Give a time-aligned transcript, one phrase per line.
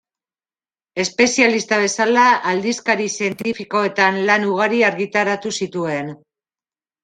[1.03, 6.15] Espezialista bezala aldizkari zientifikoetan lan ugari argitaratu zituen.